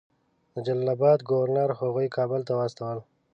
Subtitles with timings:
[0.53, 2.97] د جلال آباد ګورنر هغوی کابل ته واستول.